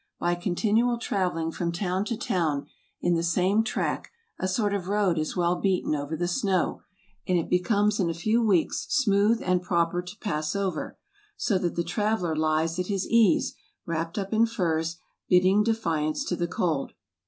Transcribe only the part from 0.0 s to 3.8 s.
By con¬ tinual travelling from town to town, in the same